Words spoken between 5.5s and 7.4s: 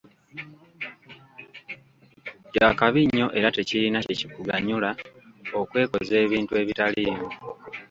okwekoza ebintu ebitaliimu.